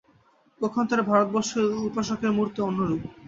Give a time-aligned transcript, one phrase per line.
[0.61, 3.01] পক্ষান্তরে ভারতবর্ষে উপাসকের মূর্তি অন্যরূপ।